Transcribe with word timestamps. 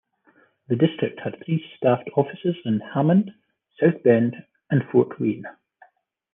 The 0.67 0.75
district 0.75 1.19
has 1.19 1.33
three 1.45 1.63
staffed 1.77 2.09
offices 2.17 2.55
in 2.65 2.79
Hammond, 2.79 3.35
South 3.79 4.01
Bend 4.01 4.35
and 4.71 4.81
Fort 4.91 5.19
Wayne. 5.21 5.45